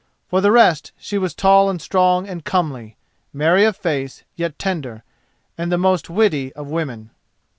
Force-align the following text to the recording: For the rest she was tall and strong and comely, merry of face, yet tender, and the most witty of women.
For 0.27 0.41
the 0.41 0.51
rest 0.51 0.93
she 0.97 1.19
was 1.19 1.35
tall 1.35 1.69
and 1.69 1.79
strong 1.79 2.27
and 2.27 2.43
comely, 2.43 2.97
merry 3.33 3.65
of 3.65 3.77
face, 3.77 4.23
yet 4.35 4.57
tender, 4.57 5.03
and 5.59 5.71
the 5.71 5.77
most 5.77 6.09
witty 6.09 6.51
of 6.53 6.67
women. 6.71 7.11